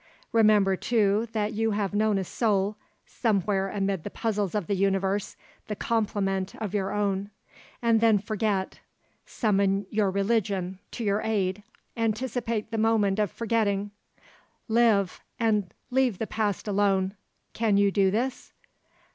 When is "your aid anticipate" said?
11.03-12.71